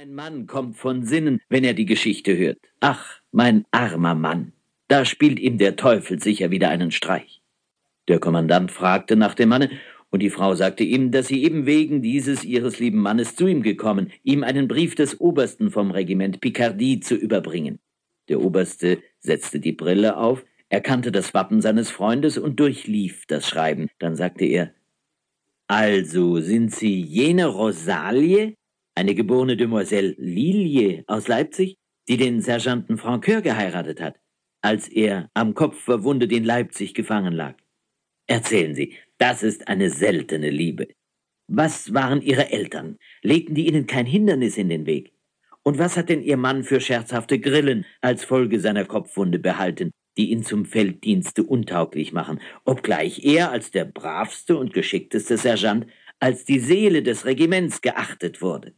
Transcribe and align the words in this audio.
Mein 0.00 0.14
Mann 0.14 0.46
kommt 0.46 0.78
von 0.78 1.04
Sinnen, 1.04 1.42
wenn 1.50 1.62
er 1.62 1.74
die 1.74 1.84
Geschichte 1.84 2.34
hört. 2.34 2.56
Ach, 2.80 3.20
mein 3.32 3.66
armer 3.70 4.14
Mann, 4.14 4.54
da 4.88 5.04
spielt 5.04 5.38
ihm 5.38 5.58
der 5.58 5.76
Teufel 5.76 6.22
sicher 6.22 6.50
wieder 6.50 6.70
einen 6.70 6.90
Streich. 6.90 7.42
Der 8.08 8.18
Kommandant 8.18 8.70
fragte 8.70 9.14
nach 9.14 9.34
dem 9.34 9.50
Manne, 9.50 9.68
und 10.08 10.20
die 10.20 10.30
Frau 10.30 10.54
sagte 10.54 10.84
ihm, 10.84 11.10
dass 11.10 11.28
sie 11.28 11.44
eben 11.44 11.66
wegen 11.66 12.00
dieses 12.00 12.44
ihres 12.44 12.78
lieben 12.78 13.02
Mannes 13.02 13.36
zu 13.36 13.46
ihm 13.46 13.62
gekommen, 13.62 14.10
ihm 14.22 14.42
einen 14.42 14.68
Brief 14.68 14.94
des 14.94 15.20
Obersten 15.20 15.70
vom 15.70 15.90
Regiment 15.90 16.40
Picardie 16.40 17.00
zu 17.00 17.14
überbringen. 17.14 17.78
Der 18.30 18.40
Oberste 18.40 19.02
setzte 19.18 19.60
die 19.60 19.72
Brille 19.72 20.16
auf, 20.16 20.46
erkannte 20.70 21.12
das 21.12 21.34
Wappen 21.34 21.60
seines 21.60 21.90
Freundes 21.90 22.38
und 22.38 22.58
durchlief 22.58 23.26
das 23.26 23.46
Schreiben. 23.46 23.90
Dann 23.98 24.16
sagte 24.16 24.46
er, 24.46 24.72
Also 25.66 26.40
sind 26.40 26.74
Sie 26.74 27.02
jene 27.02 27.48
Rosalie, 27.48 28.56
eine 29.00 29.14
geborene 29.14 29.56
Demoiselle 29.56 30.14
Lilie 30.18 31.04
aus 31.06 31.26
Leipzig, 31.26 31.78
die 32.06 32.18
den 32.18 32.42
Sergeanten 32.42 32.98
Francoeur 32.98 33.40
geheiratet 33.40 33.98
hat, 33.98 34.20
als 34.60 34.88
er 34.88 35.30
am 35.32 35.54
Kopf 35.54 35.80
verwundet 35.80 36.30
in 36.32 36.44
Leipzig 36.44 36.92
gefangen 36.92 37.32
lag. 37.32 37.54
Erzählen 38.26 38.74
Sie, 38.74 38.92
das 39.16 39.42
ist 39.42 39.68
eine 39.68 39.88
seltene 39.88 40.50
Liebe. 40.50 40.88
Was 41.48 41.94
waren 41.94 42.20
Ihre 42.20 42.50
Eltern? 42.50 42.98
Legten 43.22 43.54
die 43.54 43.68
Ihnen 43.68 43.86
kein 43.86 44.04
Hindernis 44.04 44.58
in 44.58 44.68
den 44.68 44.84
Weg? 44.84 45.14
Und 45.62 45.78
was 45.78 45.96
hat 45.96 46.10
denn 46.10 46.22
Ihr 46.22 46.36
Mann 46.36 46.62
für 46.62 46.80
scherzhafte 46.80 47.38
Grillen 47.40 47.86
als 48.02 48.24
Folge 48.24 48.60
seiner 48.60 48.84
Kopfwunde 48.84 49.38
behalten, 49.38 49.92
die 50.18 50.30
ihn 50.30 50.42
zum 50.42 50.66
Felddienste 50.66 51.42
untauglich 51.42 52.12
machen, 52.12 52.38
obgleich 52.66 53.24
er 53.24 53.50
als 53.50 53.70
der 53.70 53.86
bravste 53.86 54.58
und 54.58 54.74
geschickteste 54.74 55.38
Sergeant 55.38 55.86
als 56.18 56.44
die 56.44 56.58
Seele 56.58 57.02
des 57.02 57.24
Regiments 57.24 57.80
geachtet 57.80 58.42
wurde? 58.42 58.74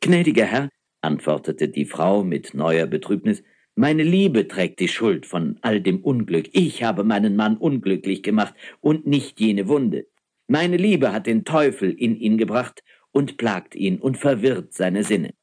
Gnädiger 0.00 0.44
Herr, 0.44 0.68
antwortete 1.02 1.68
die 1.68 1.84
Frau 1.84 2.22
mit 2.22 2.54
neuer 2.54 2.86
Betrübnis, 2.86 3.42
meine 3.74 4.04
Liebe 4.04 4.46
trägt 4.46 4.78
die 4.78 4.88
Schuld 4.88 5.26
von 5.26 5.58
all 5.60 5.80
dem 5.80 6.02
Unglück. 6.02 6.48
Ich 6.52 6.84
habe 6.84 7.02
meinen 7.02 7.34
Mann 7.34 7.56
unglücklich 7.56 8.22
gemacht 8.22 8.54
und 8.80 9.06
nicht 9.06 9.40
jene 9.40 9.66
Wunde. 9.66 10.06
Meine 10.46 10.76
Liebe 10.76 11.12
hat 11.12 11.26
den 11.26 11.44
Teufel 11.44 11.92
in 11.92 12.16
ihn 12.16 12.38
gebracht 12.38 12.82
und 13.10 13.38
plagt 13.38 13.74
ihn 13.74 13.98
und 13.98 14.16
verwirrt 14.16 14.72
seine 14.72 15.02
Sinne. 15.02 15.34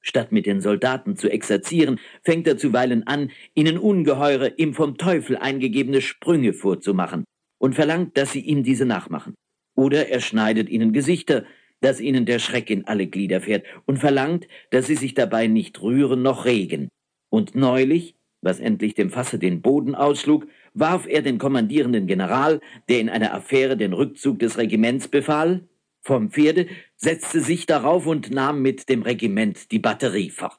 Statt 0.00 0.32
mit 0.32 0.46
den 0.46 0.60
Soldaten 0.60 1.16
zu 1.16 1.30
exerzieren, 1.30 2.00
fängt 2.24 2.48
er 2.48 2.58
zuweilen 2.58 3.06
an, 3.06 3.30
ihnen 3.54 3.78
ungeheure, 3.78 4.52
ihm 4.56 4.74
vom 4.74 4.98
Teufel 4.98 5.36
eingegebene 5.36 6.00
Sprünge 6.00 6.54
vorzumachen 6.54 7.24
und 7.58 7.76
verlangt, 7.76 8.16
dass 8.16 8.32
sie 8.32 8.40
ihm 8.40 8.64
diese 8.64 8.84
nachmachen. 8.84 9.34
Oder 9.76 10.08
er 10.08 10.20
schneidet 10.20 10.68
ihnen 10.68 10.92
Gesichter, 10.92 11.46
dass 11.82 12.00
ihnen 12.00 12.24
der 12.24 12.38
Schreck 12.38 12.70
in 12.70 12.86
alle 12.86 13.06
Glieder 13.06 13.40
fährt 13.40 13.66
und 13.84 13.98
verlangt, 13.98 14.48
dass 14.70 14.86
sie 14.86 14.96
sich 14.96 15.14
dabei 15.14 15.46
nicht 15.46 15.80
rühren 15.82 16.22
noch 16.22 16.46
regen. 16.46 16.88
Und 17.28 17.54
neulich, 17.54 18.14
was 18.40 18.60
endlich 18.60 18.94
dem 18.94 19.10
Fasse 19.10 19.38
den 19.38 19.60
Boden 19.62 19.94
ausschlug, 19.94 20.46
warf 20.74 21.06
er 21.06 21.22
den 21.22 21.38
kommandierenden 21.38 22.06
General, 22.06 22.60
der 22.88 23.00
in 23.00 23.08
einer 23.08 23.34
Affäre 23.34 23.76
den 23.76 23.92
Rückzug 23.92 24.38
des 24.38 24.58
Regiments 24.58 25.08
befahl, 25.08 25.68
vom 26.00 26.30
Pferde, 26.30 26.66
setzte 26.96 27.40
sich 27.40 27.66
darauf 27.66 28.06
und 28.06 28.30
nahm 28.32 28.60
mit 28.60 28.88
dem 28.88 29.02
Regiment 29.02 29.70
die 29.70 29.78
Batterie 29.78 30.30
fort. 30.30 30.58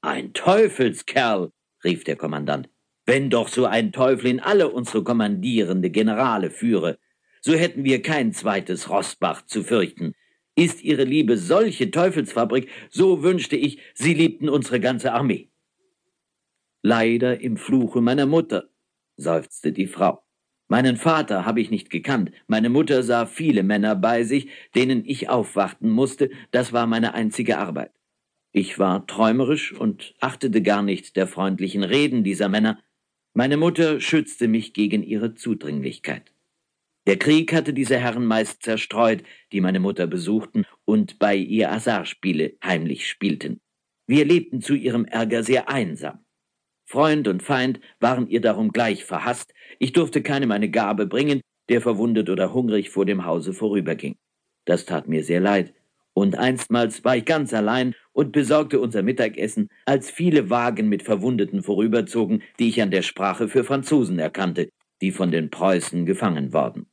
Ein 0.00 0.32
Teufelskerl, 0.32 1.50
rief 1.84 2.04
der 2.04 2.16
Kommandant. 2.16 2.68
Wenn 3.04 3.30
doch 3.30 3.48
so 3.48 3.64
ein 3.64 3.90
Teufel 3.90 4.26
in 4.30 4.40
alle 4.40 4.68
unsere 4.68 5.02
kommandierende 5.02 5.90
Generale 5.90 6.50
führe, 6.50 6.98
so 7.40 7.54
hätten 7.54 7.84
wir 7.84 8.02
kein 8.02 8.32
zweites 8.32 8.90
Rossbach 8.90 9.46
zu 9.46 9.64
fürchten. 9.64 10.14
Ist 10.58 10.82
Ihre 10.82 11.04
Liebe 11.04 11.36
solche 11.36 11.92
Teufelsfabrik, 11.92 12.68
so 12.90 13.22
wünschte 13.22 13.54
ich, 13.54 13.78
Sie 13.94 14.12
liebten 14.12 14.48
unsere 14.48 14.80
ganze 14.80 15.12
Armee. 15.12 15.50
Leider 16.82 17.40
im 17.40 17.56
Fluche 17.56 18.00
meiner 18.00 18.26
Mutter, 18.26 18.68
seufzte 19.16 19.70
die 19.70 19.86
Frau. 19.86 20.24
Meinen 20.66 20.96
Vater 20.96 21.46
habe 21.46 21.60
ich 21.60 21.70
nicht 21.70 21.90
gekannt, 21.90 22.32
meine 22.48 22.70
Mutter 22.70 23.04
sah 23.04 23.26
viele 23.26 23.62
Männer 23.62 23.94
bei 23.94 24.24
sich, 24.24 24.48
denen 24.74 25.04
ich 25.04 25.28
aufwarten 25.28 25.90
musste, 25.90 26.28
das 26.50 26.72
war 26.72 26.88
meine 26.88 27.14
einzige 27.14 27.58
Arbeit. 27.58 27.92
Ich 28.50 28.80
war 28.80 29.06
träumerisch 29.06 29.72
und 29.72 30.16
achtete 30.18 30.60
gar 30.60 30.82
nicht 30.82 31.14
der 31.14 31.28
freundlichen 31.28 31.84
Reden 31.84 32.24
dieser 32.24 32.48
Männer. 32.48 32.82
Meine 33.32 33.58
Mutter 33.58 34.00
schützte 34.00 34.48
mich 34.48 34.72
gegen 34.72 35.04
ihre 35.04 35.36
Zudringlichkeit. 35.36 36.32
Der 37.08 37.16
Krieg 37.16 37.54
hatte 37.54 37.72
diese 37.72 37.96
Herren 37.96 38.26
meist 38.26 38.62
zerstreut, 38.62 39.22
die 39.50 39.62
meine 39.62 39.80
Mutter 39.80 40.06
besuchten 40.06 40.66
und 40.84 41.18
bei 41.18 41.34
ihr 41.34 41.70
Hasardspiele 41.70 42.58
heimlich 42.62 43.08
spielten. 43.08 43.62
Wir 44.06 44.26
lebten 44.26 44.60
zu 44.60 44.74
ihrem 44.74 45.06
Ärger 45.06 45.42
sehr 45.42 45.70
einsam. 45.70 46.18
Freund 46.84 47.26
und 47.26 47.42
Feind 47.42 47.80
waren 47.98 48.28
ihr 48.28 48.42
darum 48.42 48.72
gleich 48.72 49.06
verhasst, 49.06 49.54
ich 49.78 49.94
durfte 49.94 50.20
keinem 50.20 50.50
eine 50.50 50.68
Gabe 50.68 51.06
bringen, 51.06 51.40
der 51.70 51.80
verwundet 51.80 52.28
oder 52.28 52.52
hungrig 52.52 52.90
vor 52.90 53.06
dem 53.06 53.24
Hause 53.24 53.54
vorüberging. 53.54 54.16
Das 54.66 54.84
tat 54.84 55.08
mir 55.08 55.24
sehr 55.24 55.40
leid, 55.40 55.72
und 56.12 56.36
einstmals 56.36 57.06
war 57.06 57.16
ich 57.16 57.24
ganz 57.24 57.54
allein 57.54 57.94
und 58.12 58.32
besorgte 58.32 58.80
unser 58.80 59.02
Mittagessen, 59.02 59.70
als 59.86 60.10
viele 60.10 60.50
Wagen 60.50 60.90
mit 60.90 61.04
Verwundeten 61.04 61.62
vorüberzogen, 61.62 62.42
die 62.58 62.68
ich 62.68 62.82
an 62.82 62.90
der 62.90 63.00
Sprache 63.00 63.48
für 63.48 63.64
Franzosen 63.64 64.18
erkannte, 64.18 64.68
die 65.00 65.10
von 65.10 65.30
den 65.30 65.48
Preußen 65.48 66.04
gefangen 66.04 66.52
worden. 66.52 66.87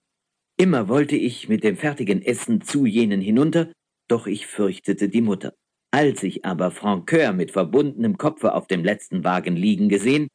Immer 0.58 0.88
wollte 0.88 1.18
ich 1.18 1.50
mit 1.50 1.66
dem 1.66 1.76
fertigen 1.76 2.22
Essen 2.22 2.62
zu 2.62 2.86
jenen 2.86 3.20
hinunter, 3.20 3.74
doch 4.08 4.26
ich 4.26 4.48
fürchtete 4.48 5.10
die 5.10 5.22
Mutter. 5.22 5.54
Als 5.92 6.24
ich 6.24 6.46
aber 6.46 6.72
Francoeur 6.72 7.34
mit 7.34 7.52
verbundenem 7.52 8.18
Kopfe 8.18 8.54
auf 8.54 8.68
dem 8.68 8.84
letzten 8.84 9.26
Wagen 9.26 9.58
liegen 9.58 9.90
gesehen, 9.90 10.30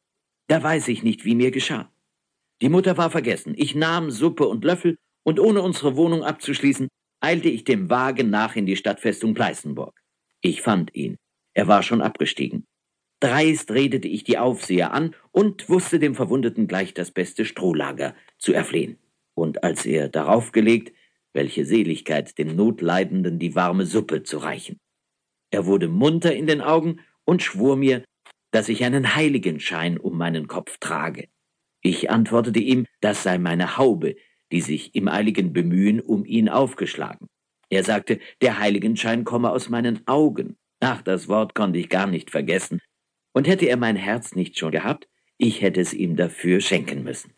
da 0.47 0.61
weiß 0.61 0.89
ich 0.89 1.01
nicht, 1.01 1.25
wie 1.25 1.33
mir 1.33 1.49
geschah. 1.49 1.91
Die 2.61 2.69
Mutter 2.69 2.97
war 2.97 3.09
vergessen. 3.09 3.55
Ich 3.57 3.73
nahm 3.73 4.11
Suppe 4.11 4.47
und 4.47 4.63
Löffel, 4.63 4.97
und 5.23 5.39
ohne 5.39 5.63
unsere 5.63 5.95
Wohnung 5.95 6.23
abzuschließen, 6.23 6.87
eilte 7.19 7.49
ich 7.49 7.63
dem 7.63 7.89
Wagen 7.89 8.29
nach 8.29 8.55
in 8.55 8.67
die 8.67 8.75
Stadtfestung 8.75 9.33
Pleißenburg. 9.33 9.99
Ich 10.41 10.61
fand 10.61 10.93
ihn. 10.93 11.17
Er 11.55 11.67
war 11.67 11.81
schon 11.81 12.01
abgestiegen. 12.01 12.65
Dreist 13.19 13.71
redete 13.71 14.07
ich 14.07 14.23
die 14.23 14.37
Aufseher 14.37 14.93
an 14.93 15.15
und 15.31 15.67
wusste 15.69 15.97
dem 15.99 16.13
Verwundeten 16.13 16.67
gleich 16.67 16.93
das 16.93 17.11
beste 17.11 17.45
Strohlager 17.45 18.15
zu 18.37 18.53
erflehen 18.53 18.97
und 19.41 19.63
als 19.63 19.85
er 19.85 20.07
darauf 20.07 20.51
gelegt, 20.51 20.93
welche 21.33 21.65
Seligkeit 21.65 22.37
dem 22.37 22.55
Notleidenden 22.55 23.39
die 23.39 23.55
warme 23.55 23.85
Suppe 23.85 24.23
zu 24.23 24.37
reichen. 24.37 24.79
Er 25.49 25.65
wurde 25.65 25.87
munter 25.87 26.35
in 26.35 26.47
den 26.47 26.61
Augen 26.61 26.99
und 27.25 27.41
schwor 27.41 27.75
mir, 27.75 28.03
dass 28.51 28.69
ich 28.69 28.83
einen 28.83 29.15
Heiligenschein 29.15 29.97
um 29.97 30.17
meinen 30.17 30.47
Kopf 30.47 30.77
trage. 30.77 31.27
Ich 31.81 32.11
antwortete 32.11 32.59
ihm, 32.59 32.85
das 32.99 33.23
sei 33.23 33.37
meine 33.37 33.77
Haube, 33.77 34.15
die 34.51 34.61
sich 34.61 34.93
im 34.93 35.07
eiligen 35.07 35.53
Bemühen 35.53 35.99
um 35.99 36.25
ihn 36.25 36.47
aufgeschlagen. 36.47 37.27
Er 37.69 37.83
sagte, 37.83 38.19
der 38.41 38.59
Heiligenschein 38.59 39.23
komme 39.23 39.51
aus 39.51 39.69
meinen 39.69 40.05
Augen. 40.05 40.57
Ach, 40.81 41.01
das 41.01 41.27
Wort 41.27 41.55
konnte 41.55 41.79
ich 41.79 41.89
gar 41.89 42.05
nicht 42.07 42.29
vergessen. 42.29 42.79
Und 43.33 43.47
hätte 43.47 43.65
er 43.65 43.77
mein 43.77 43.95
Herz 43.95 44.35
nicht 44.35 44.59
schon 44.59 44.71
gehabt, 44.71 45.07
ich 45.37 45.61
hätte 45.61 45.79
es 45.79 45.93
ihm 45.93 46.15
dafür 46.17 46.59
schenken 46.59 47.03
müssen. 47.03 47.33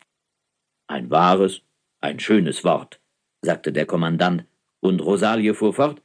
Ein 0.88 1.08
wahres, 1.08 1.62
ein 2.04 2.20
schönes 2.20 2.64
Wort, 2.64 3.00
sagte 3.42 3.72
der 3.72 3.86
Kommandant, 3.86 4.44
und 4.80 5.00
Rosalie 5.00 5.54
fuhr 5.54 5.72
fort. 5.72 6.02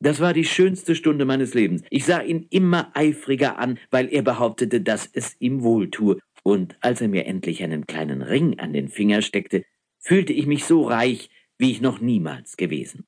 Das 0.00 0.18
war 0.20 0.32
die 0.32 0.44
schönste 0.44 0.94
Stunde 0.94 1.26
meines 1.26 1.54
Lebens. 1.54 1.82
Ich 1.90 2.06
sah 2.06 2.20
ihn 2.20 2.46
immer 2.50 2.90
eifriger 2.94 3.58
an, 3.58 3.78
weil 3.90 4.12
er 4.12 4.22
behauptete, 4.22 4.80
dass 4.80 5.08
es 5.12 5.36
ihm 5.38 5.62
wohltue, 5.62 6.18
und 6.42 6.76
als 6.80 7.00
er 7.00 7.08
mir 7.08 7.26
endlich 7.26 7.62
einen 7.62 7.86
kleinen 7.86 8.22
Ring 8.22 8.58
an 8.58 8.72
den 8.72 8.88
Finger 8.88 9.22
steckte, 9.22 9.64
fühlte 9.98 10.32
ich 10.32 10.46
mich 10.46 10.64
so 10.64 10.82
reich, 10.82 11.30
wie 11.58 11.70
ich 11.70 11.80
noch 11.80 12.00
niemals 12.00 12.56
gewesen. 12.56 13.04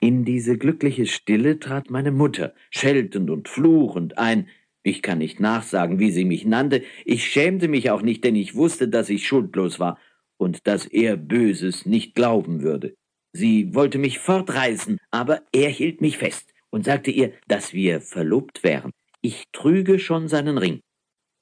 In 0.00 0.24
diese 0.24 0.58
glückliche 0.58 1.06
Stille 1.06 1.60
trat 1.60 1.90
meine 1.90 2.10
Mutter, 2.10 2.54
scheltend 2.70 3.30
und 3.30 3.48
fluchend 3.48 4.18
ein. 4.18 4.48
Ich 4.82 5.02
kann 5.02 5.18
nicht 5.18 5.38
nachsagen, 5.38 6.00
wie 6.00 6.10
sie 6.10 6.24
mich 6.24 6.44
nannte. 6.44 6.82
Ich 7.04 7.24
schämte 7.24 7.68
mich 7.68 7.90
auch 7.90 8.02
nicht, 8.02 8.24
denn 8.24 8.34
ich 8.34 8.56
wusste, 8.56 8.88
dass 8.88 9.10
ich 9.10 9.26
schuldlos 9.26 9.78
war 9.78 9.98
und 10.42 10.66
dass 10.66 10.86
er 10.86 11.16
Böses 11.16 11.86
nicht 11.86 12.16
glauben 12.16 12.62
würde. 12.62 12.94
Sie 13.32 13.74
wollte 13.74 13.98
mich 13.98 14.18
fortreißen, 14.18 14.98
aber 15.12 15.42
er 15.52 15.68
hielt 15.68 16.00
mich 16.00 16.18
fest 16.18 16.52
und 16.70 16.84
sagte 16.84 17.12
ihr, 17.12 17.32
dass 17.46 17.72
wir 17.72 18.00
verlobt 18.00 18.64
wären. 18.64 18.90
Ich 19.20 19.44
trüge 19.52 20.00
schon 20.00 20.26
seinen 20.26 20.58
Ring. 20.58 20.80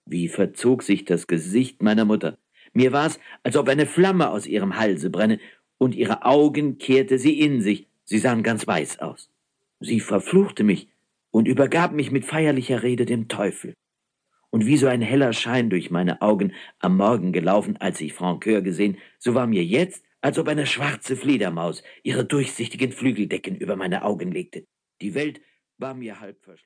Wie 0.04 0.28
verzog 0.28 0.82
sich 0.82 1.06
das 1.06 1.26
Gesicht 1.26 1.82
meiner 1.82 2.04
Mutter. 2.04 2.36
Mir 2.74 2.92
war's, 2.92 3.18
als 3.42 3.56
ob 3.56 3.68
eine 3.68 3.86
Flamme 3.86 4.30
aus 4.30 4.46
ihrem 4.46 4.76
Halse 4.76 5.08
brenne, 5.08 5.40
und 5.78 5.94
ihre 5.94 6.26
Augen 6.26 6.76
kehrte 6.76 7.18
sie 7.18 7.40
in 7.40 7.62
sich, 7.62 7.86
sie 8.04 8.18
sahen 8.18 8.42
ganz 8.42 8.66
weiß 8.66 8.98
aus. 8.98 9.30
Sie 9.80 10.00
verfluchte 10.00 10.62
mich 10.62 10.88
und 11.30 11.48
übergab 11.48 11.92
mich 11.92 12.10
mit 12.10 12.26
feierlicher 12.26 12.82
Rede 12.82 13.06
dem 13.06 13.28
Teufel 13.28 13.72
und 14.50 14.66
wie 14.66 14.76
so 14.76 14.86
ein 14.86 15.02
heller 15.02 15.32
Schein 15.32 15.70
durch 15.70 15.90
meine 15.90 16.22
Augen 16.22 16.52
am 16.80 16.96
Morgen 16.96 17.32
gelaufen, 17.32 17.76
als 17.78 18.00
ich 18.00 18.12
Francoeur 18.12 18.62
gesehen, 18.62 18.98
so 19.18 19.34
war 19.34 19.46
mir 19.46 19.64
jetzt, 19.64 20.04
als 20.20 20.38
ob 20.38 20.48
eine 20.48 20.66
schwarze 20.66 21.16
Fledermaus 21.16 21.82
ihre 22.02 22.24
durchsichtigen 22.24 22.92
Flügeldecken 22.92 23.56
über 23.56 23.76
meine 23.76 24.04
Augen 24.04 24.32
legte. 24.32 24.66
Die 25.00 25.14
Welt 25.14 25.40
war 25.78 25.94
mir 25.94 26.20
halb 26.20 26.42
verschlossen. 26.42 26.58